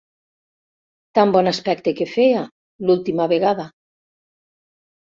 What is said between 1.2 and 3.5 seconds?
bon aspecte que feia, l'última